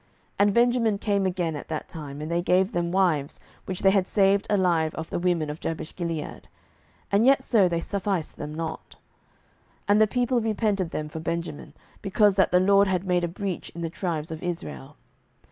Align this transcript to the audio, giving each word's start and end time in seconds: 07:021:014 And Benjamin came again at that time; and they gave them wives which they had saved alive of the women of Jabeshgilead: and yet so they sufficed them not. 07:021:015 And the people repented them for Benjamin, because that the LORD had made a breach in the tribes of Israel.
07:021:014 0.01 0.09
And 0.39 0.53
Benjamin 0.55 0.97
came 0.97 1.25
again 1.27 1.55
at 1.55 1.67
that 1.67 1.87
time; 1.87 2.21
and 2.21 2.31
they 2.31 2.41
gave 2.41 2.71
them 2.71 2.91
wives 2.91 3.39
which 3.65 3.81
they 3.83 3.91
had 3.91 4.07
saved 4.07 4.47
alive 4.49 4.95
of 4.95 5.11
the 5.11 5.19
women 5.19 5.51
of 5.51 5.59
Jabeshgilead: 5.59 6.45
and 7.11 7.23
yet 7.27 7.43
so 7.43 7.69
they 7.69 7.81
sufficed 7.81 8.37
them 8.37 8.51
not. 8.55 8.95
07:021:015 9.87 9.89
And 9.89 10.01
the 10.01 10.07
people 10.07 10.41
repented 10.41 10.89
them 10.89 11.07
for 11.07 11.19
Benjamin, 11.19 11.73
because 12.01 12.33
that 12.33 12.51
the 12.51 12.59
LORD 12.59 12.87
had 12.87 13.05
made 13.05 13.23
a 13.23 13.27
breach 13.27 13.69
in 13.75 13.81
the 13.81 13.91
tribes 13.91 14.31
of 14.31 14.41
Israel. 14.41 14.97